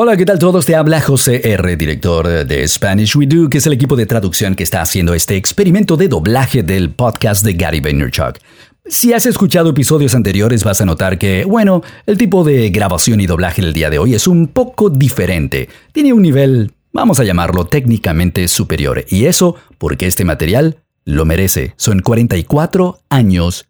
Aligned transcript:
Hola, 0.00 0.16
¿qué 0.16 0.24
tal 0.24 0.38
todos? 0.38 0.64
Te 0.64 0.76
habla 0.76 1.00
José 1.00 1.40
R., 1.42 1.76
director 1.76 2.46
de 2.46 2.68
Spanish 2.68 3.16
We 3.16 3.26
Do, 3.26 3.50
que 3.50 3.58
es 3.58 3.66
el 3.66 3.72
equipo 3.72 3.96
de 3.96 4.06
traducción 4.06 4.54
que 4.54 4.62
está 4.62 4.80
haciendo 4.80 5.12
este 5.12 5.34
experimento 5.34 5.96
de 5.96 6.06
doblaje 6.06 6.62
del 6.62 6.90
podcast 6.90 7.44
de 7.44 7.54
Gary 7.54 7.80
Vaynerchuk. 7.80 8.38
Si 8.86 9.12
has 9.12 9.26
escuchado 9.26 9.70
episodios 9.70 10.14
anteriores 10.14 10.62
vas 10.62 10.80
a 10.80 10.84
notar 10.84 11.18
que, 11.18 11.44
bueno, 11.44 11.82
el 12.06 12.16
tipo 12.16 12.44
de 12.44 12.70
grabación 12.70 13.20
y 13.20 13.26
doblaje 13.26 13.60
del 13.60 13.72
día 13.72 13.90
de 13.90 13.98
hoy 13.98 14.14
es 14.14 14.28
un 14.28 14.46
poco 14.46 14.88
diferente. 14.88 15.68
Tiene 15.90 16.12
un 16.12 16.22
nivel, 16.22 16.74
vamos 16.92 17.18
a 17.18 17.24
llamarlo 17.24 17.66
técnicamente 17.66 18.46
superior. 18.46 19.04
Y 19.08 19.24
eso 19.24 19.56
porque 19.78 20.06
este 20.06 20.24
material 20.24 20.76
lo 21.06 21.24
merece. 21.24 21.74
Son 21.76 22.02
44 22.02 23.00
años 23.10 23.66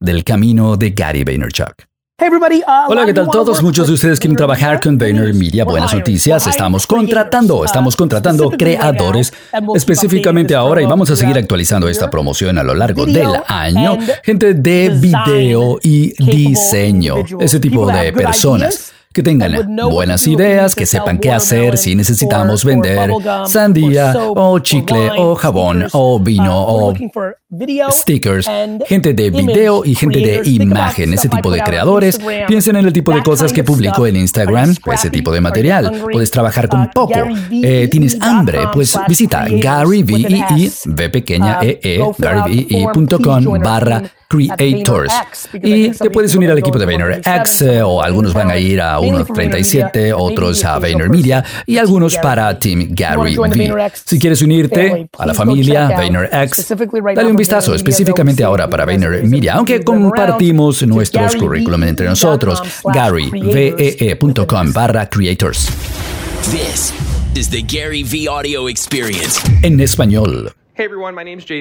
del 0.00 0.24
camino 0.24 0.78
de 0.78 0.92
Gary 0.92 1.24
Vaynerchuk. 1.24 1.87
Uh, 2.20 2.24
Hola, 2.88 3.06
¿qué 3.06 3.14
tal 3.14 3.28
todos? 3.30 3.62
Muchos 3.62 3.86
de 3.86 3.92
ustedes 3.92 4.18
quieren 4.18 4.36
trabajar 4.36 4.80
con 4.80 4.98
VaynerMedia. 4.98 5.64
Buenas 5.64 5.94
noticias. 5.94 6.48
Estamos 6.48 6.84
contratando, 6.84 7.64
estamos 7.64 7.94
contratando 7.94 8.50
creadores 8.50 9.32
específicamente 9.76 10.56
ahora 10.56 10.82
y 10.82 10.86
vamos 10.86 11.08
a 11.10 11.16
seguir 11.16 11.38
actualizando 11.38 11.88
esta 11.88 12.10
promoción 12.10 12.58
a 12.58 12.64
lo 12.64 12.74
largo 12.74 13.06
del 13.06 13.28
año. 13.46 13.98
Gente 14.24 14.54
de 14.54 14.90
video 14.98 15.78
y 15.80 16.12
diseño, 16.20 17.18
ese 17.38 17.60
tipo 17.60 17.86
de 17.86 18.12
personas 18.12 18.97
que 19.12 19.22
tengan 19.22 19.76
buenas 19.90 20.26
ideas, 20.26 20.74
que 20.74 20.86
sepan 20.86 21.18
qué 21.18 21.32
hacer 21.32 21.78
si 21.78 21.94
necesitamos 21.94 22.64
vender 22.64 23.10
sandía 23.46 24.14
o 24.16 24.58
chicle 24.58 25.10
o 25.16 25.34
jabón 25.34 25.86
o 25.92 26.20
vino 26.20 26.66
uh, 26.66 26.90
o 26.90 26.94
stickers, 27.90 28.48
gente 28.86 29.14
de 29.14 29.30
video 29.30 29.84
y 29.84 29.94
gente 29.94 30.20
de 30.20 30.42
imagen, 30.50 31.14
ese 31.14 31.28
tipo 31.28 31.50
de 31.50 31.60
creadores. 31.60 32.18
Piensen 32.46 32.76
en 32.76 32.86
el 32.86 32.92
tipo 32.92 33.12
de 33.12 33.22
cosas 33.22 33.52
que 33.52 33.64
publico 33.64 34.06
en 34.06 34.16
Instagram, 34.16 34.74
ese 34.92 35.10
tipo 35.10 35.32
de 35.32 35.40
material. 35.40 36.04
Puedes 36.12 36.30
trabajar 36.30 36.68
con 36.68 36.82
uh, 36.82 36.90
poco. 36.92 37.14
Eh, 37.50 37.88
¿Tienes 37.90 38.18
hambre? 38.20 38.60
Pues 38.72 38.98
visita 39.08 39.46
Gary 39.48 40.02
V 40.02 41.08
pequeña 41.10 41.58
e 41.62 41.80
e, 41.82 42.00
garyvee.com 42.18 43.58
barra 43.62 44.02
Creators. 44.28 45.12
Y 45.54 45.90
te 45.90 46.10
puedes 46.10 46.34
unir 46.34 46.50
al 46.50 46.58
equipo 46.58 46.78
de 46.78 46.84
VaynerX, 46.84 47.62
eh, 47.62 47.82
o 47.82 48.02
algunos 48.02 48.34
van 48.34 48.50
a 48.50 48.58
ir 48.58 48.80
a 48.80 49.00
1.37, 49.08 50.14
otros 50.16 50.64
a 50.64 50.78
VaynerMedia 50.78 51.44
y 51.66 51.78
algunos 51.78 52.16
para 52.16 52.58
Team 52.58 52.88
Gary 52.90 53.36
V. 53.36 53.92
Si 54.04 54.18
quieres 54.18 54.42
unirte 54.42 55.08
a 55.18 55.26
la 55.26 55.34
familia 55.34 55.88
VaynerX, 55.88 56.74
dale 57.14 57.30
un 57.30 57.36
vistazo 57.36 57.74
específicamente 57.74 58.44
ahora 58.44 58.68
para 58.68 58.84
VaynerMedia, 58.84 59.54
aunque 59.54 59.82
compartimos 59.82 60.86
nuestros 60.86 61.36
currículum 61.36 61.82
entre 61.84 62.06
nosotros. 62.06 62.62
GaryVee.com 62.84 64.72
barra 64.72 65.08
Creators. 65.08 65.68
This 66.50 66.92
is 67.34 67.50
the 67.50 67.62
Gary 67.62 68.02
V 68.02 68.26
Audio 68.28 68.68
Experience. 68.68 69.40
En 69.62 69.80
español. 69.80 70.57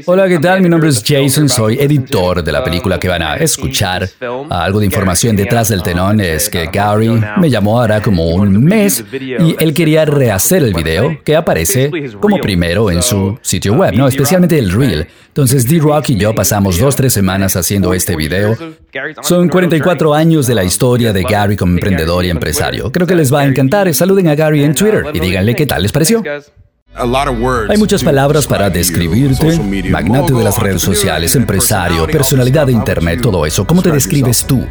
Hola, 0.06 0.28
¿qué 0.28 0.38
tal? 0.38 0.62
Mi 0.62 0.70
nombre 0.70 0.90
es 0.90 1.04
Jason, 1.04 1.50
soy 1.50 1.80
editor 1.80 2.44
de 2.44 2.52
la 2.52 2.64
película 2.64 3.00
que 3.00 3.08
van 3.08 3.24
a 3.24 3.36
escuchar. 3.38 4.08
Algo 4.48 4.80
de 4.80 4.86
información 4.86 5.36
detrás 5.36 5.70
del 5.70 5.82
tenón 5.82 6.22
es 6.22 6.48
que 6.50 6.68
Gary 6.72 7.20
me 7.38 7.50
llamó 7.50 7.82
ahora 7.82 8.00
como 8.00 8.28
un 8.28 8.64
mes 8.64 9.04
y 9.12 9.56
él 9.58 9.74
quería 9.74 10.06
rehacer 10.06 10.62
el 10.62 10.76
video 10.76 11.18
que 11.24 11.36
aparece 11.36 11.90
como 12.20 12.38
primero 12.38 12.92
en 12.92 13.02
su 13.02 13.40
sitio 13.42 13.74
web, 13.74 13.96
¿no? 13.96 14.08
Especialmente 14.08 14.60
el 14.60 14.72
reel. 14.72 15.08
Entonces 15.30 15.68
D-Rock 15.68 16.10
y 16.10 16.18
yo 16.18 16.36
pasamos 16.36 16.78
dos, 16.78 16.96
tres 16.96 17.12
semanas 17.12 17.56
haciendo 17.56 17.96
este 17.96 18.16
video. 18.16 18.56
Son 19.24 19.50
44 19.50 20.14
años 20.14 20.46
de 20.46 20.54
la 20.54 20.64
historia 20.64 21.12
de 21.12 21.24
Gary 21.24 21.56
como 21.56 21.74
emprendedor 21.74 22.24
y 22.24 22.30
empresario. 22.30 22.92
Creo 22.92 23.08
que 23.08 23.16
les 23.16 23.34
va 23.34 23.42
a 23.42 23.46
encantar. 23.46 23.92
Saluden 23.96 24.28
a 24.28 24.36
Gary 24.36 24.64
en 24.64 24.76
Twitter 24.76 25.06
y 25.12 25.20
díganle 25.20 25.56
qué 25.56 25.66
tal 25.66 25.82
les 25.82 25.92
pareció. 25.92 26.24
Hay 27.70 27.78
muchas 27.78 28.04
palabras 28.04 28.48
para 28.48 28.70
describirte. 28.70 29.60
Magnate 29.90 30.34
de 30.34 30.44
las 30.44 30.58
redes 30.58 30.82
sociales, 30.82 31.36
empresario, 31.36 32.08
personalidad 32.08 32.66
de 32.66 32.74
Internet, 32.74 33.22
todo 33.22 33.46
eso. 33.46 33.66
¿Cómo 33.66 33.82
te 33.82 33.92
describes 33.92 34.46
tú? 34.46 34.66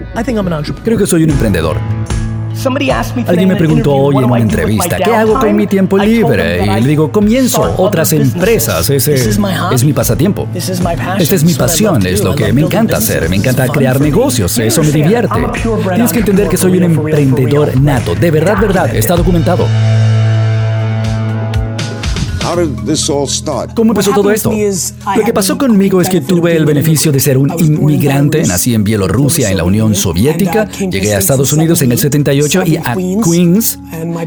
Creo 0.85 0.99
que 0.99 1.07
soy 1.07 1.25
un 1.25 1.31
emprendedor. 1.31 1.79
Alguien 3.27 3.49
me 3.51 3.57
preguntó 3.57 3.93
hoy 3.93 4.17
en 4.17 4.25
una 4.25 4.41
entrevista, 4.41 4.97
¿qué 4.97 5.15
hago 5.15 5.39
con 5.39 5.55
mi 5.55 5.67
tiempo 5.67 5.99
libre? 5.99 6.65
Y 6.65 6.81
le 6.81 6.89
digo, 6.89 7.13
comienzo 7.13 7.75
otras 7.77 8.13
empresas. 8.13 8.89
Ese 8.91 9.15
es 9.15 9.85
mi 9.85 9.93
pasatiempo. 9.93 10.49
Esta 10.55 10.73
es 11.35 11.45
mi 11.45 11.55
pasión, 11.55 12.05
es 12.07 12.25
lo 12.25 12.35
que 12.35 12.53
me 12.53 12.63
encanta 12.63 12.97
hacer. 12.97 13.29
Me 13.29 13.37
encanta 13.37 13.69
crear 13.69 14.01
negocios, 14.01 14.59
eso 14.59 14.83
me 14.83 14.91
divierte. 14.91 15.39
Tienes 15.95 16.13
que 16.13 16.19
entender 16.19 16.49
que 16.49 16.57
soy 16.57 16.79
un 16.79 16.85
emprendedor 16.85 17.81
nato. 17.81 18.15
De 18.15 18.31
verdad, 18.31 18.59
verdad, 18.61 18.95
está 18.97 19.15
documentado. 19.15 19.67
¿Cómo 23.75 23.93
empezó 23.93 24.13
todo 24.13 24.31
esto? 24.31 24.53
Lo 25.17 25.25
que 25.25 25.33
pasó 25.33 25.59
conmigo 25.59 26.01
es 26.01 26.09
que 26.09 26.21
tuve 26.21 26.57
el 26.57 26.65
beneficio 26.65 27.11
de 27.11 27.21
ser 27.21 27.39
un 27.39 27.53
inmigrante. 27.59 28.45
Nací 28.45 28.75
en 28.75 28.85
Bielorrusia, 28.85 29.51
en 29.51 29.57
la 29.57 29.65
Unión 29.65 29.95
Soviética. 29.95 30.69
Llegué 30.79 31.15
a 31.15 31.19
Estados 31.19 31.53
Unidos 31.53 31.83
en 31.83 31.93
el 31.93 31.99
78 31.99 32.63
y 32.67 32.77
a 32.77 32.95
Queens. 32.95 33.79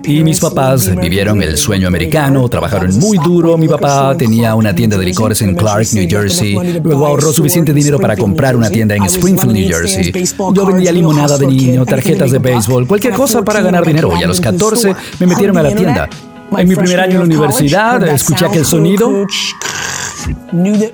Y 0.03 0.23
mis 0.23 0.39
papás 0.39 0.93
vivieron 0.95 1.41
el 1.41 1.57
sueño 1.57 1.87
americano, 1.87 2.47
trabajaron 2.49 2.97
muy 2.99 3.17
duro. 3.17 3.57
Mi 3.57 3.67
papá 3.67 4.15
tenía 4.17 4.55
una 4.55 4.75
tienda 4.75 4.97
de 4.97 5.05
licores 5.05 5.41
en 5.41 5.55
Clark, 5.55 5.87
New 5.93 6.07
Jersey. 6.09 6.55
Luego 6.83 7.05
ahorró 7.07 7.31
suficiente 7.31 7.73
dinero 7.73 7.99
para 7.99 8.17
comprar 8.17 8.55
una 8.55 8.69
tienda 8.69 8.95
en 8.95 9.03
Springfield, 9.03 9.53
New 9.53 9.67
Jersey. 9.67 10.11
Yo 10.53 10.65
vendía 10.65 10.91
limonada 10.91 11.37
de 11.37 11.47
niño, 11.47 11.85
tarjetas 11.85 12.31
de 12.31 12.39
béisbol, 12.39 12.87
cualquier 12.87 13.13
cosa 13.13 13.43
para 13.43 13.61
ganar 13.61 13.85
dinero. 13.85 14.11
Y 14.19 14.23
a 14.23 14.27
los 14.27 14.41
14 14.41 14.95
me 15.19 15.27
metieron 15.27 15.57
a 15.57 15.63
la 15.63 15.73
tienda. 15.75 16.09
En 16.57 16.67
mi 16.67 16.75
primer 16.75 16.99
año 16.99 17.11
en 17.13 17.19
la 17.19 17.25
universidad 17.25 18.07
escuché 18.07 18.45
aquel 18.45 18.65
sonido. 18.65 19.25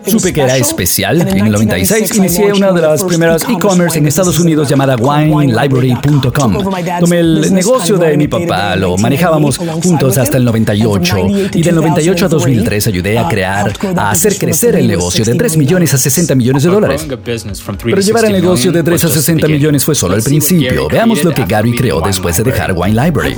Supe 0.06 0.34
que 0.34 0.42
era 0.42 0.58
especial. 0.58 1.22
En 1.22 1.46
el 1.46 1.52
96 1.52 2.16
inicié 2.16 2.54
una 2.54 2.72
de 2.72 2.82
las 2.82 3.04
primeras 3.04 3.44
e-commerce 3.44 3.98
en 3.98 4.08
Estados 4.08 4.40
Unidos 4.40 4.70
llamada 4.70 4.96
winelibrary.com. 4.96 6.58
Tomé 7.00 7.20
el 7.20 7.54
negocio 7.54 7.98
de 7.98 8.18
mi 8.18 8.28
papá, 8.28 8.76
lo 8.76 8.98
manejábamos 8.98 9.58
juntos 9.58 10.18
hasta 10.18 10.38
el 10.38 10.46
98 10.46 11.18
y 11.54 11.62
del 11.62 11.76
98 11.76 12.26
a 12.26 12.30
2003 12.30 12.88
ayudé 12.88 13.18
a 13.18 13.28
crear, 13.28 13.74
a 13.96 14.12
hacer 14.12 14.38
crecer 14.38 14.76
el 14.76 14.88
negocio 14.88 15.26
de 15.26 15.36
3 15.36 15.58
millones 15.58 15.94
a 15.94 15.98
60 15.98 16.36
millones 16.36 16.64
de 16.64 16.70
dólares. 16.70 17.08
Pero 17.84 18.02
llevar 18.02 18.26
el 18.26 18.34
negocio 18.34 18.72
de 18.72 18.84
3 18.84 19.06
a 19.06 19.08
60 19.08 19.48
millones 19.48 19.84
fue 19.84 19.96
solo 19.96 20.16
el 20.16 20.24
principio. 20.24 20.88
Veamos 20.88 21.24
lo 21.24 21.32
que 21.32 21.46
Gary 21.46 21.76
creó 21.76 22.02
después 22.02 22.38
de 22.38 22.44
dejar 22.44 22.74
Wine 22.74 23.02
Library. 23.04 23.36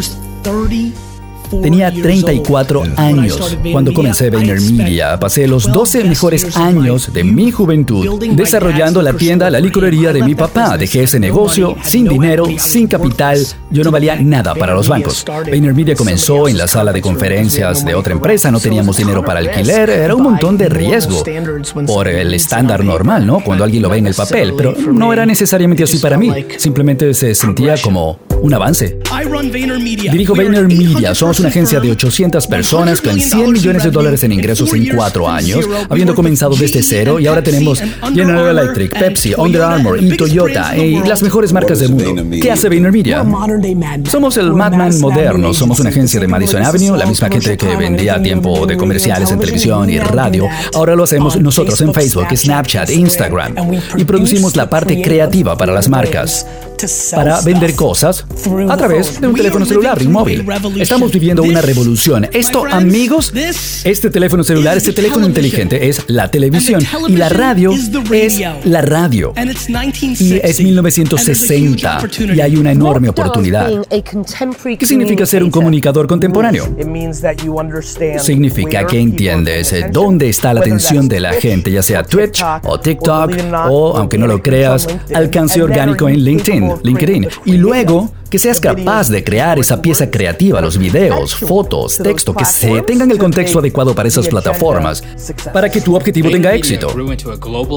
Tenía 1.49 1.91
34 1.91 2.83
años 2.97 3.57
cuando 3.71 3.93
comencé 3.93 4.29
VaynerMedia. 4.29 5.19
Pasé 5.19 5.47
los 5.47 5.71
12 5.71 6.03
mejores 6.03 6.55
años 6.57 7.11
de 7.13 7.23
mi 7.23 7.51
juventud 7.51 8.21
desarrollando 8.31 9.01
la 9.01 9.13
tienda, 9.13 9.49
la 9.49 9.59
licorería 9.59 10.13
de 10.13 10.23
mi 10.23 10.35
papá. 10.35 10.77
Dejé 10.77 11.03
ese 11.03 11.19
negocio 11.19 11.75
sin 11.83 12.07
dinero, 12.07 12.45
sin 12.57 12.87
capital. 12.87 13.39
Yo 13.69 13.83
no 13.83 13.91
valía 13.91 14.15
nada 14.15 14.55
para 14.55 14.73
los 14.73 14.87
bancos. 14.87 15.25
VaynerMedia 15.27 15.95
comenzó 15.95 16.47
en 16.47 16.57
la 16.57 16.67
sala 16.67 16.91
de 16.91 17.01
conferencias 17.01 17.85
de 17.85 17.95
otra 17.95 18.13
empresa. 18.13 18.51
No 18.51 18.59
teníamos 18.59 18.97
dinero 18.97 19.23
para 19.23 19.39
alquiler. 19.39 19.89
Era 19.89 20.15
un 20.15 20.23
montón 20.23 20.57
de 20.57 20.69
riesgo 20.69 21.23
por 21.85 22.07
el 22.07 22.33
estándar 22.33 22.83
normal, 22.83 23.25
¿no? 23.25 23.39
Cuando 23.39 23.63
alguien 23.63 23.83
lo 23.83 23.89
ve 23.89 23.97
en 23.97 24.07
el 24.07 24.15
papel. 24.15 24.53
Pero 24.55 24.75
no 24.75 25.13
era 25.13 25.25
necesariamente 25.25 25.83
así 25.83 25.97
para 25.99 26.17
mí. 26.17 26.31
Simplemente 26.57 27.13
se 27.13 27.33
sentía 27.35 27.75
como 27.81 28.19
un 28.41 28.53
avance. 28.53 28.99
Dirijo 30.11 30.35
VaynerMedia. 30.35 31.15
Somos 31.15 31.36
una 31.39 31.49
agencia 31.49 31.79
de 31.79 31.91
800 31.91 32.47
personas 32.47 33.01
con 33.01 33.19
100 33.19 33.51
millones 33.51 33.83
de 33.83 33.91
dólares 33.91 34.23
en 34.23 34.31
ingresos 34.31 34.73
en 34.73 34.95
cuatro 34.95 35.27
años, 35.27 35.67
habiendo 35.89 36.15
comenzado 36.15 36.55
desde 36.55 36.81
cero 36.81 37.19
y 37.19 37.27
ahora 37.27 37.41
tenemos 37.41 37.79
General 38.13 38.57
Electric, 38.57 38.97
Pepsi, 38.97 39.33
Under 39.37 39.61
Armour 39.61 40.01
y 40.01 40.15
Toyota 40.15 40.75
y 40.77 40.99
las 41.03 41.21
mejores 41.21 41.53
marcas 41.53 41.79
del 41.79 41.91
mundo. 41.91 42.23
¿Qué 42.41 42.51
hace 42.51 42.69
VaynerMedia? 42.69 43.25
Somos 44.09 44.37
el 44.37 44.53
Madman 44.53 44.99
moderno. 44.99 45.53
Somos 45.53 45.79
una 45.79 45.89
agencia 45.89 46.19
de 46.19 46.27
Madison 46.27 46.63
Avenue, 46.63 46.97
la 46.97 47.05
misma 47.05 47.29
gente 47.29 47.57
que 47.57 47.75
vendía 47.75 48.21
tiempo 48.21 48.65
de 48.65 48.77
comerciales 48.77 49.31
en 49.31 49.39
televisión 49.39 49.89
y 49.89 49.99
radio. 49.99 50.47
Ahora 50.73 50.95
lo 50.95 51.03
hacemos 51.03 51.39
nosotros 51.39 51.79
en 51.81 51.93
Facebook, 51.93 52.27
Snapchat, 52.35 52.89
Instagram 52.89 53.55
y 53.95 54.03
producimos 54.05 54.55
la 54.55 54.69
parte 54.69 55.01
creativa 55.01 55.57
para 55.57 55.73
las 55.73 55.89
marcas 55.89 56.45
para 57.13 57.41
vender 57.41 57.75
cosas 57.75 58.25
a 58.69 58.77
través 58.77 59.19
de 59.19 59.27
un 59.27 59.35
teléfono 59.35 59.65
celular 59.65 60.01
y 60.01 60.07
móvil. 60.07 60.45
Estamos 60.79 61.11
viviendo 61.11 61.43
una 61.43 61.61
revolución. 61.61 62.27
Esto, 62.31 62.65
amigos, 62.69 63.33
este 63.83 64.09
teléfono 64.09 64.43
celular, 64.43 64.77
este 64.77 64.93
teléfono 64.93 65.25
inteligente 65.25 65.87
es 65.87 66.03
la 66.07 66.29
televisión 66.29 66.81
y 67.07 67.15
la 67.15 67.29
radio 67.29 67.71
es 67.73 68.39
la 68.65 68.81
radio. 68.81 69.33
Y 70.19 70.39
es 70.43 70.61
1960 70.61 71.99
y 72.35 72.41
hay 72.41 72.55
una 72.55 72.71
enorme 72.71 73.09
oportunidad. 73.09 73.69
¿Qué 73.87 74.85
significa 74.85 75.25
ser 75.25 75.43
un 75.43 75.51
comunicador 75.51 76.07
contemporáneo? 76.07 76.75
Significa 78.19 78.85
que 78.85 78.99
entiendes 78.99 79.75
dónde 79.91 80.29
está 80.29 80.53
la 80.53 80.61
atención 80.61 81.07
de 81.07 81.19
la 81.19 81.33
gente, 81.33 81.71
ya 81.71 81.81
sea 81.83 82.03
Twitch 82.03 82.43
o 82.63 82.79
TikTok 82.79 83.31
o, 83.69 83.97
aunque 83.97 84.17
no 84.17 84.27
lo 84.27 84.41
creas, 84.41 84.87
alcance 85.13 85.61
orgánico 85.61 86.07
en 86.09 86.23
LinkedIn. 86.23 86.66
LinkedIn. 86.83 87.27
Y 87.45 87.57
luego 87.57 88.11
que 88.29 88.39
seas 88.39 88.59
capaz 88.59 89.09
de 89.09 89.23
crear 89.23 89.57
esa 89.59 89.81
pieza 89.81 90.09
creativa, 90.09 90.59
los 90.61 90.77
videos, 90.77 91.35
fotos, 91.35 91.97
texto, 91.97 92.33
que 92.33 92.45
se 92.45 92.81
tengan 92.81 93.09
el 93.11 93.17
contexto 93.17 93.59
adecuado 93.59 93.95
para 93.95 94.07
esas 94.07 94.27
plataformas, 94.27 95.03
para 95.53 95.69
que 95.69 95.81
tu 95.81 95.95
objetivo 95.95 96.29
tenga 96.29 96.53
éxito. 96.53 96.93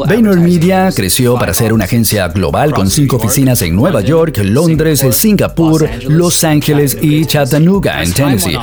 VaynerMedia 0.06 0.90
creció 0.94 1.34
para 1.34 1.54
ser 1.54 1.72
una 1.72 1.84
agencia 1.84 2.28
global 2.28 2.72
con 2.72 2.90
cinco 2.90 3.16
oficinas 3.16 3.62
en 3.62 3.76
Nueva 3.76 4.00
York, 4.00 4.38
Londres, 4.42 5.04
Singapur, 5.12 5.88
Los 6.08 6.42
Ángeles 6.44 6.98
y 7.00 7.24
Chattanooga, 7.26 8.02
en 8.02 8.12
Tennessee. 8.12 8.58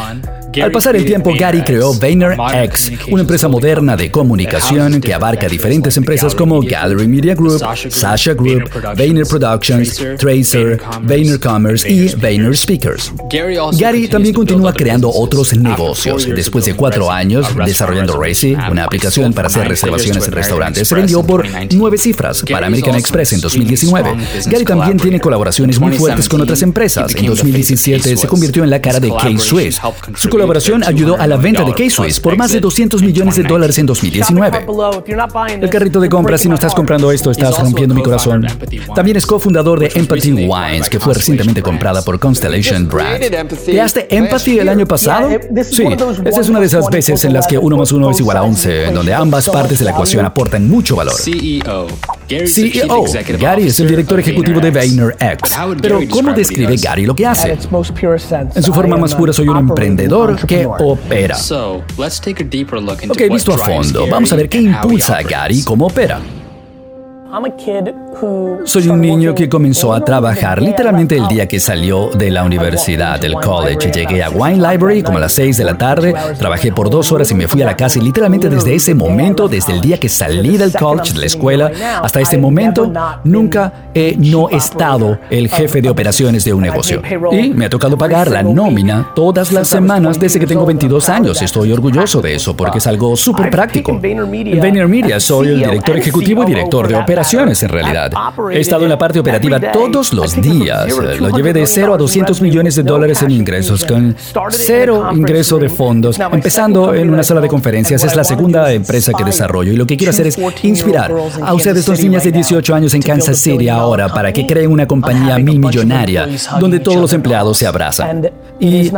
Al 0.62 0.72
pasar 0.72 0.96
el 0.96 1.06
tiempo, 1.06 1.34
Gary 1.38 1.62
creó 1.62 1.94
VaynerX, 1.94 2.92
una 3.10 3.22
empresa 3.22 3.48
moderna 3.48 3.96
de 3.96 4.10
comunicación 4.12 5.02
que 5.02 5.14
abarca 5.14 5.48
diferentes 5.48 5.96
empresas 5.98 6.34
como 6.34 6.62
Gallery 6.62 7.08
Media 7.08 7.36
Group, 7.36 7.62
Sasha 7.90 8.34
Group, 8.34 8.70
Vayner 8.98 9.26
Productions, 9.26 10.02
Tracer, 10.18 10.82
Vayner 11.04 11.40
Commerce 11.40 11.90
y 11.90 12.16
Vayner 12.16 12.56
Speakers. 12.56 13.12
Gary 13.78 14.08
también 14.08 14.34
continúa 14.34 14.74
creando 14.74 15.10
otros 15.10 15.56
negocios. 15.56 16.28
Después 16.28 16.66
de 16.66 16.76
cuatro 16.76 17.12
años 17.12 17.48
desarrollando 17.66 18.20
Racy, 18.22 18.56
una 18.70 18.86
aplicación 18.86 19.34
para 19.34 19.48
hacer 19.48 19.68
reservaciones 19.68 20.28
en 20.28 20.32
restaurantes, 20.32 20.88
se 20.88 20.96
vendió 20.96 21.24
por 21.24 21.46
nueve 21.72 21.98
cifras 21.98 22.44
para 22.50 22.68
American 22.68 22.96
Express 22.96 23.34
en 23.34 23.42
2019. 23.42 24.16
Gary 24.48 24.66
también 24.66 24.98
tiene 24.98 25.20
colaboraciones 25.20 25.80
muy 25.80 25.94
fuertes 25.94 26.28
con 26.28 26.42
otras 26.42 26.62
empresas. 26.62 27.16
En 27.16 27.26
2017 27.26 28.18
se 28.18 28.28
convirtió 28.28 28.64
en 28.64 28.70
la 28.70 28.82
cara 28.82 29.00
de 29.00 29.10
K-Swiss. 29.10 29.80
Su 30.16 30.30
colaboración 30.48 30.84
ayudó 30.86 31.20
a 31.20 31.28
la 31.28 31.36
venta 31.36 31.64
de 31.64 31.74
K-Swiss 31.74 32.20
por 32.20 32.38
más 32.38 32.52
de 32.52 32.60
200 32.60 33.02
millones 33.02 33.36
de 33.36 33.44
dólares 33.44 33.78
en 33.78 33.86
2019. 33.86 34.66
El 35.62 35.70
carrito 35.70 36.00
de 36.00 36.10
compras, 36.10 36.42
si 36.42 36.48
no 36.48 36.56
estás 36.56 36.74
comprando 36.74 37.12
esto, 37.12 37.32
estás 37.32 37.60
rompiendo 37.60 37.94
mi 37.94 38.02
corazón. 38.02 38.48
También 38.96 39.18
es 39.18 39.26
cofundador 39.26 39.80
de 39.80 39.92
Empathy 39.94 40.32
Wines, 40.48 40.90
que 40.90 41.00
fue 41.00 41.14
recientemente 41.14 41.62
comprada 41.62 42.02
por 42.02 42.20
Constellation 42.20 42.88
Brands. 42.88 43.30
¿Creaste 43.66 44.08
Empathy 44.16 44.60
el 44.60 44.70
año 44.70 44.86
pasado? 44.86 45.30
Sí, 45.64 45.84
esa 46.26 46.42
es 46.42 46.50
una 46.50 46.60
de 46.60 46.66
esas 46.66 46.90
veces 46.90 47.24
en 47.26 47.34
las 47.34 47.48
que 47.48 47.58
uno 47.58 47.78
más 47.78 47.92
uno 47.92 48.10
es 48.12 48.20
igual 48.20 48.38
a 48.38 48.44
11, 48.44 48.86
en 48.86 48.94
donde 48.94 49.14
ambas 49.14 49.50
partes 49.50 49.80
de 49.80 49.86
la 49.86 49.92
ecuación 49.92 50.26
aportan 50.26 50.68
mucho 50.70 50.96
valor. 50.96 51.16
CEO. 51.16 53.06
Gary 53.40 53.68
es 53.68 53.80
el 53.80 53.88
director 53.88 54.20
ejecutivo 54.20 54.60
de 54.60 54.72
VaynerX. 54.72 55.58
Pero 55.82 56.00
¿cómo 56.10 56.34
describe 56.34 56.76
Gary 56.78 57.06
lo 57.06 57.16
que 57.16 57.26
hace? 57.26 57.58
En 58.56 58.64
su 58.64 58.74
forma 58.74 58.98
más 58.98 59.16
pura 59.16 59.34
soy 59.34 59.48
un 59.48 59.58
emprendedor 59.58 60.27
que 60.36 60.66
opera. 60.66 61.36
Ok, 63.12 63.18
visto 63.34 63.52
a 63.54 63.58
fondo, 63.58 64.08
vamos 64.12 64.32
a 64.32 64.36
ver 64.36 64.50
qué 64.50 64.58
impulsa 64.60 65.18
a 65.18 65.22
Gary 65.24 65.64
cómo 65.64 65.88
opera. 65.88 66.20
Soy 68.66 68.88
un 68.88 69.00
niño 69.00 69.36
que 69.36 69.48
comenzó 69.48 69.94
a 69.94 70.04
trabajar 70.04 70.62
literalmente 70.62 71.18
el 71.18 71.28
día 71.28 71.48
que 71.48 71.60
salió 71.60 72.10
de 72.10 72.32
la 72.32 72.44
universidad, 72.44 73.20
del 73.20 73.34
college. 73.34 73.92
Llegué 73.92 74.24
a 74.24 74.30
Wine 74.30 74.56
Library 74.56 75.04
como 75.04 75.18
a 75.18 75.22
las 75.22 75.34
6 75.34 75.58
de 75.58 75.64
la 75.64 75.78
tarde, 75.78 76.14
trabajé 76.38 76.72
por 76.72 76.90
dos 76.90 77.12
horas 77.12 77.30
y 77.32 77.36
me 77.36 77.48
fui 77.48 77.62
a 77.62 77.66
la 77.66 77.76
casa 77.76 78.00
y 78.00 78.02
literalmente 78.02 78.50
desde 78.50 78.74
ese 78.74 78.96
momento, 78.96 79.48
desde 79.48 79.74
el 79.74 79.82
día 79.82 80.00
que 80.00 80.10
salí 80.10 80.58
del 80.58 80.74
college, 80.74 81.14
de 81.14 81.20
la 81.20 81.26
escuela, 81.26 81.72
hasta 82.02 82.20
este 82.20 82.38
momento, 82.38 82.92
nunca 83.24 83.92
he 83.94 84.16
no 84.18 84.50
estado 84.50 85.20
el 85.30 85.48
jefe 85.50 85.82
de 85.82 85.90
operaciones 85.90 86.44
de 86.44 86.54
un 86.54 86.62
negocio. 86.62 87.02
Y 87.32 87.50
me 87.50 87.66
ha 87.66 87.70
tocado 87.70 87.98
pagar 87.98 88.32
la 88.32 88.44
nómina 88.44 89.12
todas 89.16 89.52
las 89.52 89.68
semanas 89.68 90.20
desde 90.20 90.40
que 90.40 90.48
tengo 90.48 90.66
22 90.66 91.10
años. 91.10 91.42
Estoy 91.42 91.72
orgulloso 91.72 92.22
de 92.22 92.36
eso 92.36 92.56
porque 92.56 92.80
es 92.80 92.88
algo 92.88 93.16
súper 93.16 93.50
práctico. 93.50 94.00
En 94.04 94.60
VaynerMedia 94.60 95.20
soy 95.20 95.50
el 95.50 95.60
director 95.60 95.98
ejecutivo 95.98 96.44
y 96.44 96.48
director 96.48 96.88
de 96.88 96.96
operaciones 96.96 97.62
en 97.64 97.70
realidad. 97.70 98.07
He 98.52 98.60
estado 98.60 98.84
en 98.84 98.90
la 98.90 98.98
parte 98.98 99.20
operativa 99.20 99.60
todos 99.72 100.14
los 100.14 100.40
días. 100.42 100.88
Lo 101.20 101.30
llevé 101.30 101.54
de 101.54 101.66
0 101.66 101.94
a 101.94 101.98
200 101.98 102.42
millones 102.42 102.76
de 102.76 102.84
dólares 102.84 103.22
en 103.22 103.32
ingresos, 103.32 103.86
con 103.86 104.16
cero 104.50 105.10
ingreso 105.14 105.58
de 105.58 105.70
fondos. 105.70 106.20
Empezando 106.20 106.94
en 106.94 107.10
una 107.10 107.24
sala 107.24 107.42
de 107.42 107.48
conferencias, 107.48 108.04
es 108.04 108.16
la 108.16 108.24
segunda 108.24 108.72
empresa 108.72 109.12
que 109.14 109.24
desarrollo 109.24 109.74
y 109.74 109.76
lo 109.76 109.86
que 109.86 109.98
quiero 109.98 110.12
hacer 110.12 110.28
es 110.28 110.38
inspirar 110.64 111.12
a 111.42 111.54
ustedes, 111.54 111.86
dos 111.86 112.00
niñas 112.00 112.24
de 112.24 112.32
18 112.32 112.76
años 112.76 112.94
en 112.94 113.02
Kansas 113.02 113.38
City 113.38 113.70
ahora, 113.70 114.10
para 114.10 114.32
que 114.34 114.46
creen 114.46 114.72
una 114.72 114.88
compañía 114.88 115.38
mil 115.38 115.60
millonaria 115.60 116.28
donde 116.60 116.80
todos 116.80 116.98
los 116.98 117.14
empleados 117.14 117.58
se 117.58 117.68
abrazan. 117.68 118.30
Y 118.60 118.92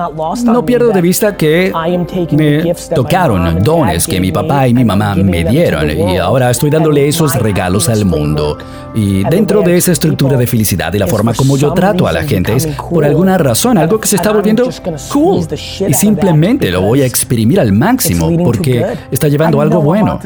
no 0.45 0.65
pierdo 0.65 0.91
de 0.91 1.01
vista 1.01 1.35
que 1.35 1.71
me 2.31 2.73
tocaron 2.95 3.61
dones 3.61 4.07
que 4.07 4.19
mi 4.19 4.31
papá 4.31 4.67
y 4.67 4.73
mi 4.73 4.85
mamá 4.85 5.15
me 5.15 5.43
dieron 5.43 5.89
y 5.89 6.17
ahora 6.17 6.49
estoy 6.49 6.69
dándole 6.69 7.07
esos 7.07 7.35
regalos 7.35 7.89
al 7.89 8.05
mundo. 8.05 8.57
Y 8.99 9.23
dentro 9.23 9.61
de 9.61 9.77
esa 9.77 9.93
estructura 9.93 10.35
de 10.35 10.45
felicidad 10.45 10.93
y 10.93 10.99
la 10.99 11.07
forma 11.07 11.33
como 11.33 11.57
yo 11.57 11.73
trato 11.73 12.05
a 12.05 12.11
la 12.11 12.23
gente 12.23 12.53
es 12.53 12.67
por 12.67 13.05
alguna 13.05 13.37
razón 13.37 13.77
algo 13.77 13.99
que 13.99 14.07
se 14.07 14.17
está 14.17 14.31
volviendo 14.31 14.69
cool. 15.11 15.47
Y 15.87 15.93
simplemente 15.93 16.69
lo 16.69 16.81
voy 16.81 17.01
a 17.01 17.05
exprimir 17.05 17.59
al 17.59 17.71
máximo 17.71 18.29
porque 18.43 18.85
está 19.09 19.27
llevando 19.27 19.61
algo 19.61 19.81
bueno. 19.81 20.19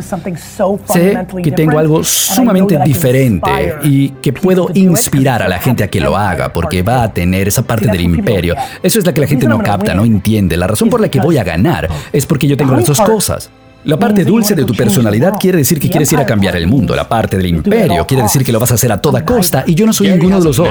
Sé 0.87 1.27
que 1.43 1.51
tengo 1.51 1.77
algo 1.77 2.03
sumamente 2.03 2.79
diferente 2.83 3.77
y 3.83 4.09
que 4.09 4.33
puedo 4.33 4.69
inspirar 4.73 5.43
a 5.43 5.47
la 5.47 5.59
gente 5.59 5.83
a 5.83 5.87
que 5.87 5.99
lo 5.99 6.17
haga 6.17 6.51
porque 6.51 6.81
va 6.81 7.03
a 7.03 7.13
tener 7.13 7.47
esa 7.47 7.61
parte 7.61 7.87
del 7.87 8.01
imperio. 8.01 8.55
Eso 8.81 8.99
es 8.99 9.05
la 9.05 9.13
que 9.13 9.21
la 9.21 9.27
gente 9.27 9.47
no 9.47 9.61
capta, 9.61 9.93
no 9.93 10.03
entiende. 10.03 10.57
La 10.57 10.67
razón 10.67 10.89
por 10.89 10.99
la 10.99 11.09
que 11.09 11.19
voy 11.19 11.37
a 11.37 11.43
ganar 11.43 11.87
es 12.11 12.25
porque 12.25 12.47
yo 12.47 12.57
tengo 12.57 12.75
las 12.75 12.85
dos 12.85 12.99
cosas. 13.01 13.51
La 13.85 13.97
parte 13.99 14.23
dulce 14.23 14.55
de 14.55 14.63
tu 14.63 14.73
personalidad 14.73 15.33
quiere 15.37 15.57
decir 15.57 15.77
que 15.77 15.89
quieres 15.89 16.09
ir 16.13 16.19
a 16.19 16.25
cambiar 16.25 16.55
el 16.55 16.67
mundo. 16.67 16.95
La 16.95 17.07
parte 17.07 17.35
del 17.35 17.47
imperio 17.47 18.07
quiere 18.07 18.23
decir 18.23 18.43
que 18.43 18.51
lo 18.53 18.59
vas 18.59 18.71
a 18.71 18.75
hacer 18.75 18.91
a 18.93 19.01
toda 19.01 19.25
costa 19.25 19.65
y 19.67 19.75
yo 19.75 19.85
no 19.85 19.91
soy 19.91 20.09
ninguno 20.09 20.39
de 20.39 20.45
los 20.45 20.55
dos. 20.55 20.69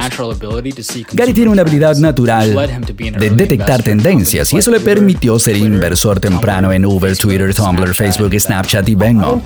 Gary 1.12 1.34
tiene 1.34 1.50
una 1.50 1.60
habilidad 1.60 1.96
natural 1.96 2.54
de 2.96 3.30
detectar 3.30 3.82
tendencias 3.82 4.50
y 4.54 4.56
eso 4.56 4.70
le 4.70 4.80
permitió 4.80 5.38
ser 5.38 5.58
inversor 5.58 6.20
temprano 6.20 6.72
en 6.72 6.86
Uber, 6.86 7.14
Twitter, 7.18 7.54
Tumblr, 7.54 7.94
Facebook, 7.94 8.34
Snapchat 8.38 8.88
y 8.88 8.94
Venmo. 8.94 9.42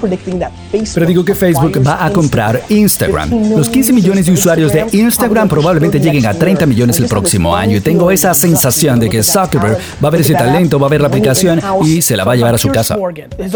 Pero 0.95 1.07
digo 1.07 1.25
que 1.25 1.35
Facebook 1.35 1.83
va 1.85 2.05
a 2.05 2.11
comprar 2.11 2.63
Instagram. 2.69 3.31
Los 3.57 3.69
15 3.69 3.93
millones 3.93 4.27
de 4.27 4.33
usuarios 4.33 4.73
de 4.73 4.87
Instagram 4.93 5.49
probablemente 5.49 5.99
lleguen 5.99 6.27
a 6.27 6.35
30 6.35 6.67
millones 6.67 6.99
el 7.01 7.09
próximo 7.09 7.57
año 7.57 7.79
y 7.79 7.81
tengo 7.81 8.13
esa 8.13 8.33
sensación 8.33 9.01
de 9.01 9.09
que 9.09 9.25
Zuckerberg 9.25 9.79
va 10.03 10.09
a 10.09 10.11
ver 10.13 10.21
ese 10.21 10.35
talento, 10.35 10.79
va 10.79 10.87
a 10.87 10.91
ver 10.91 11.01
la 11.01 11.09
aplicación 11.09 11.61
y 11.85 12.01
se 12.01 12.17
la 12.17 12.23
va 12.23 12.33
a 12.33 12.37
llevar 12.37 12.55
a 12.55 12.59
su 12.59 12.69
casa. 12.69 12.97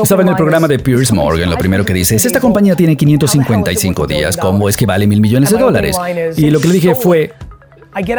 Estaba 0.03 0.23
en 0.23 0.29
el 0.29 0.37
programa 0.37 0.69
de 0.69 0.79
Piers 0.79 1.13
Morgan. 1.13 1.51
Lo 1.51 1.57
primero 1.57 1.85
que 1.85 1.93
dice 1.93 2.17
es, 2.17 2.25
esta 2.25 2.41
compañía 2.41 2.75
tiene 2.77 2.97
555 2.97 4.07
días. 4.07 4.37
¿Cómo 4.37 4.69
es 4.69 4.77
que 4.77 4.87
vale 4.87 5.07
mil 5.07 5.21
millones 5.21 5.51
de 5.51 5.59
dólares? 5.59 5.97
Y 6.37 6.51
lo 6.51 6.61
que 6.61 6.69
le 6.69 6.75
dije 6.75 6.95
fue, 6.95 7.33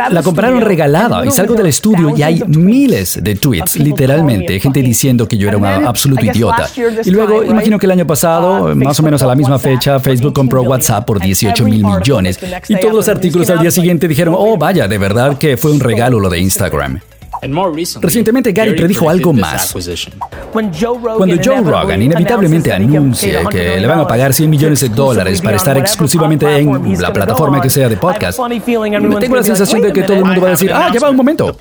la 0.10 0.22
compraron 0.22 0.62
regalada 0.62 1.25
y 1.25 1.31
salgo 1.31 1.56
del 1.56 1.68
estudio 1.68 2.16
y 2.16 2.24
hay 2.24 2.44
miles 2.45 3.24
de 3.24 3.36
tweets, 3.36 3.80
literalmente, 3.80 4.60
gente 4.60 4.81
diciendo 4.81 5.27
que 5.27 5.38
yo 5.38 5.48
era 5.48 5.58
un 5.58 5.65
absoluto 5.65 6.25
idiota. 6.25 6.67
Y 7.05 7.12
luego, 7.12 7.44
imagino 7.44 7.77
que 7.77 7.86
el 7.86 7.91
año 7.91 8.08
pasado, 8.08 8.75
más 8.75 9.00
o 9.00 9.03
menos 9.03 9.22
a 9.24 9.27
la 9.27 9.36
misma 9.36 9.60
fecha, 9.60 10.00
Facebook 10.00 10.34
compró 10.34 10.62
WhatsApp 10.63 11.05
por 11.05 11.20
18 11.20 11.63
mil 11.65 11.86
millones. 11.86 12.39
Y 12.67 12.75
todos 12.79 12.94
los 12.94 13.08
artículos 13.08 13.50
al 13.50 13.60
día 13.60 13.72
siguiente 13.72 14.08
dijeron, 14.08 14.36
oh, 14.38 14.58
vaya, 14.58 14.88
de 14.88 14.98
verdad 14.98 15.38
que 15.38 15.58
fue 15.58 15.72
un 15.72 15.79
regalo 15.79 16.20
lo 16.20 16.29
de 16.29 16.39
Instagram. 16.39 17.00
Recientemente 18.01 18.51
Gary 18.51 18.74
predijo 18.74 19.10
algo 19.10 19.34
más. 19.34 19.74
Cuando 20.51 21.36
Joe 21.43 21.62
Rogan 21.62 22.01
inevitablemente 22.01 22.72
anuncia 22.72 23.43
que 23.50 23.79
le 23.79 23.88
van 23.88 24.00
a 24.00 24.08
pagar 24.08 24.34
100 24.34 24.50
millones 24.50 24.79
de 24.81 24.89
dólares 24.89 25.41
para 25.41 25.58
estar 25.58 25.77
exclusivamente 25.77 26.58
en 26.58 27.01
la 27.01 27.13
plataforma 27.13 27.62
que 27.62 27.70
sea 27.70 27.89
de 27.89 27.98
podcast, 27.98 28.39
tengo 29.20 29.36
la 29.36 29.43
sensación 29.43 29.81
de 29.81 29.93
que 29.93 30.03
todo 30.03 30.17
el 30.17 30.25
mundo 30.25 30.41
va 30.41 30.48
a 30.48 30.51
decir, 30.51 30.72
ah, 30.74 30.89
ya 30.93 31.00
va 31.00 31.10
un 31.10 31.15
momento. 31.15 31.55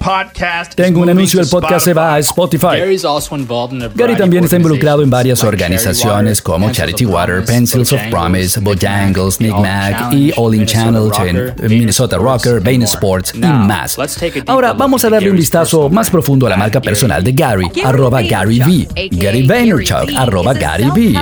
Tengo 0.74 1.00
un 1.00 1.10
anuncio, 1.10 1.40
el 1.40 1.48
podcast 1.48 1.84
se 1.84 1.94
va 1.94 2.14
a 2.14 2.18
Spotify. 2.18 2.66
Gary 3.94 4.16
también 4.16 4.44
está 4.44 4.56
involucrado 4.56 5.02
en 5.02 5.10
varias 5.10 5.42
organizaciones 5.44 6.42
como 6.42 6.70
Charity 6.70 7.06
Water, 7.06 7.44
Pencils 7.44 7.92
of 7.92 8.00
Promise, 8.10 8.60
Bojangles, 8.60 9.40
Nick 9.40 9.54
Mac 9.56 10.12
y 10.12 10.32
All 10.36 10.54
In 10.54 10.66
Channel, 10.66 11.10
Minnesota 11.68 12.16
Rocker, 12.16 12.60
Bain 12.60 12.82
Sports 12.82 13.32
y 13.34 13.38
más. 13.38 13.96
Ahora 14.46 14.72
vamos 14.72 15.04
a 15.04 15.10
darle 15.10 15.30
un 15.30 15.36
vistazo 15.36 15.88
más 15.90 16.10
profundo 16.10 16.46
a 16.46 16.50
la 16.50 16.56
marca 16.56 16.80
personal 16.80 17.22
de 17.22 17.32
Gary, 17.32 17.70
arroba 17.84 18.22
Gary 18.22 18.60
V. 18.60 18.79
Gary 19.10 19.46
Vaynerchuk, 19.46 20.10
arroba 20.16 20.54
Gary 20.54 20.88
V. 20.88 21.14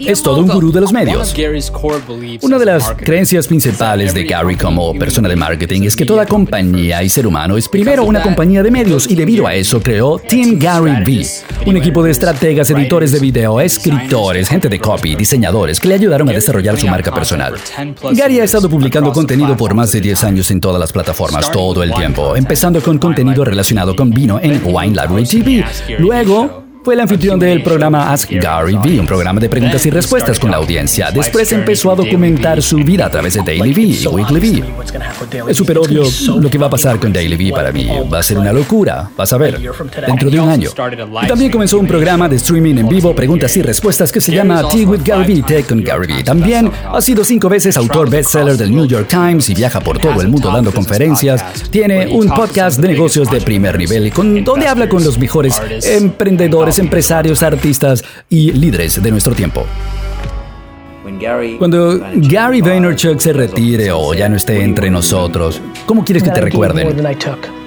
Es 0.00 0.22
todo 0.22 0.40
un 0.40 0.48
gurú 0.48 0.70
de 0.72 0.80
los 0.80 0.92
medios. 0.92 1.34
Una 2.42 2.58
de 2.58 2.64
las 2.64 2.92
creencias 2.92 3.46
principales 3.46 4.14
de 4.14 4.24
Gary 4.24 4.56
como 4.56 4.94
persona 4.94 5.28
de 5.28 5.36
marketing 5.36 5.82
es 5.82 5.96
que 5.96 6.06
toda 6.06 6.26
compañía 6.26 7.02
y 7.02 7.08
ser 7.08 7.26
humano 7.26 7.56
es 7.56 7.68
primero 7.68 8.04
una 8.04 8.22
compañía 8.22 8.62
de 8.62 8.70
medios 8.70 9.10
y 9.10 9.14
debido 9.14 9.46
a 9.46 9.54
eso 9.54 9.80
creó 9.80 10.18
Team 10.18 10.58
Gary 10.58 11.02
V, 11.02 11.26
un 11.66 11.76
equipo 11.76 12.02
de 12.02 12.10
estrategas, 12.10 12.70
editores 12.70 13.12
de 13.12 13.18
video, 13.18 13.60
escritores, 13.60 14.48
gente 14.48 14.68
de 14.68 14.78
copy, 14.78 15.16
diseñadores 15.16 15.80
que 15.80 15.88
le 15.88 15.94
ayudaron 15.94 16.28
a 16.28 16.32
desarrollar 16.32 16.78
su 16.78 16.86
marca 16.86 17.12
personal. 17.12 17.54
Gary 18.12 18.40
ha 18.40 18.44
estado 18.44 18.68
publicando 18.68 19.12
contenido 19.12 19.56
por 19.56 19.74
más 19.74 19.92
de 19.92 20.00
10 20.00 20.24
años 20.24 20.50
en 20.50 20.60
todas 20.60 20.80
las 20.80 20.92
plataformas 20.92 21.50
todo 21.50 21.82
el 21.82 21.92
tiempo, 21.94 22.36
empezando 22.36 22.80
con 22.80 22.98
contenido 22.98 23.44
relacionado 23.44 23.96
con 23.96 24.10
vino 24.10 24.38
en 24.40 24.60
Wine 24.64 25.00
Library 25.00 25.24
TV. 25.24 25.64
Luego, 25.98 26.64
Fue 26.82 26.94
el 26.94 27.00
anfitrión 27.00 27.38
del 27.38 27.62
programa 27.62 28.10
Ask 28.10 28.30
Gary 28.30 28.78
Vee, 28.82 29.00
un 29.00 29.06
programa 29.06 29.38
de 29.38 29.50
preguntas 29.50 29.84
y 29.84 29.90
respuestas 29.90 30.40
con 30.40 30.50
la 30.50 30.56
audiencia. 30.56 31.10
Después 31.10 31.52
empezó 31.52 31.92
a 31.92 31.94
documentar 31.94 32.62
su 32.62 32.78
vida 32.78 33.04
a 33.04 33.10
través 33.10 33.34
de 33.34 33.42
Daily 33.42 33.74
Vee 33.74 33.98
y 34.02 34.06
Weekly 34.06 34.40
Vee. 34.40 34.64
Es 35.46 35.58
súper 35.58 35.76
obvio 35.76 36.04
lo 36.40 36.50
que 36.50 36.56
va 36.56 36.68
a 36.68 36.70
pasar 36.70 36.98
con 36.98 37.12
Daily 37.12 37.36
Vee 37.36 37.52
para 37.52 37.70
mí. 37.70 37.86
Va 38.10 38.20
a 38.20 38.22
ser 38.22 38.38
una 38.38 38.50
locura, 38.50 39.10
vas 39.14 39.30
a 39.30 39.36
ver, 39.36 39.60
dentro 40.06 40.30
de 40.30 40.40
un 40.40 40.48
año. 40.48 40.70
Y 41.22 41.26
también 41.26 41.50
comenzó 41.50 41.78
un 41.78 41.86
programa 41.86 42.30
de 42.30 42.36
streaming 42.36 42.76
en 42.76 42.88
vivo, 42.88 43.14
preguntas 43.14 43.54
y 43.58 43.62
respuestas 43.62 44.10
que 44.10 44.22
se 44.22 44.32
llama 44.32 44.66
Tea 44.70 44.88
with 44.88 45.02
Gary 45.04 45.34
Vee, 45.34 45.42
Tech 45.42 45.66
con 45.66 45.84
Gary 45.84 46.06
Vee. 46.06 46.24
También 46.24 46.70
ha 46.90 47.00
sido 47.02 47.24
cinco 47.24 47.50
veces 47.50 47.76
autor 47.76 48.08
bestseller 48.08 48.56
del 48.56 48.74
New 48.74 48.86
York 48.86 49.06
Times 49.06 49.50
y 49.50 49.54
viaja 49.54 49.80
por 49.80 49.98
todo 49.98 50.22
el 50.22 50.28
mundo 50.28 50.50
dando 50.50 50.72
conferencias. 50.72 51.44
Tiene 51.70 52.06
un 52.06 52.30
podcast 52.30 52.80
de 52.80 52.88
negocios 52.88 53.30
de 53.30 53.42
primer 53.42 53.76
nivel 53.76 54.10
con, 54.14 54.42
donde 54.42 54.66
habla 54.66 54.88
con 54.88 55.04
los 55.04 55.18
mejores 55.18 55.60
emprendedores 55.84 56.69
empresarios, 56.78 57.42
artistas 57.42 58.04
y 58.28 58.52
líderes 58.52 59.02
de 59.02 59.10
nuestro 59.10 59.34
tiempo. 59.34 59.66
Cuando 61.58 61.98
Gary 62.14 62.60
Vaynerchuk 62.60 63.18
se 63.18 63.32
retire 63.32 63.90
o 63.92 64.14
ya 64.14 64.28
no 64.28 64.36
esté 64.36 64.62
entre 64.62 64.90
nosotros, 64.90 65.60
¿cómo 65.84 66.04
quieres 66.04 66.22
que 66.22 66.30
te 66.30 66.40
recuerden? 66.40 67.04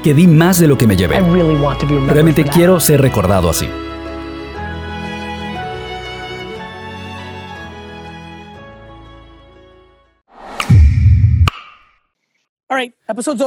Que 0.03 0.13
di 0.13 0.27
más 0.27 0.59
de 0.59 0.67
lo 0.67 0.77
que 0.77 0.87
me 0.87 0.95
llevé. 0.95 1.19
Realmente 2.07 2.43
quiero 2.45 2.79
ser 2.79 3.01
recordado 3.01 3.49
así. 3.49 3.67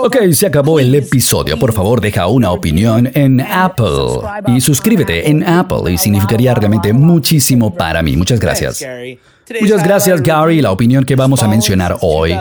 Ok, 0.02 0.16
se 0.32 0.46
acabó 0.46 0.78
el 0.80 0.94
episodio. 0.94 1.58
Por 1.58 1.72
favor, 1.72 2.00
deja 2.00 2.26
una 2.26 2.50
opinión 2.52 3.10
en 3.14 3.40
Apple 3.40 4.20
y 4.48 4.60
suscríbete 4.60 5.28
en 5.28 5.42
Apple 5.42 5.92
y 5.92 5.98
significaría 5.98 6.54
realmente 6.54 6.92
muchísimo 6.92 7.74
para 7.74 8.02
mí. 8.02 8.16
Muchas 8.16 8.40
gracias. 8.40 8.84
Muchas 9.60 9.84
gracias, 9.84 10.22
Gary. 10.22 10.60
La 10.60 10.72
opinión 10.72 11.04
que 11.04 11.14
vamos 11.16 11.42
a 11.42 11.48
mencionar 11.48 11.96
hoy 12.00 12.36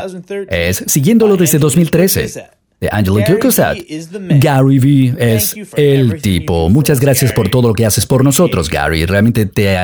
es 0.50 0.84
siguiéndolo 0.88 1.38
desde 1.38 1.60
2013 1.60 2.44
de 2.80 2.90
Angela 2.92 3.24
Kirkusat. 3.24 3.78
Gary 4.40 4.80
V 4.80 5.16
es 5.36 5.56
el 5.76 6.22
tipo. 6.22 6.70
Muchas 6.70 7.00
gracias 7.00 7.32
por 7.32 7.50
todo 7.50 7.70
lo 7.70 7.74
que 7.74 7.86
haces 7.86 8.06
por 8.06 8.24
nosotros, 8.24 8.70
Gary. 8.70 9.06
Realmente 9.06 9.46
te, 9.46 9.76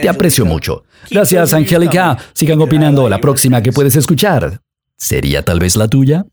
te 0.00 0.08
aprecio 0.08 0.44
mucho. 0.46 0.84
Gracias, 1.10 1.52
Angélica. 1.52 2.16
Sigan 2.32 2.60
opinando. 2.60 3.08
La 3.08 3.20
próxima 3.20 3.62
que 3.62 3.72
puedes 3.72 3.94
escuchar 3.96 4.60
sería 4.96 5.42
tal 5.42 5.58
vez 5.60 5.76
la 5.76 5.88
tuya. 5.88 6.24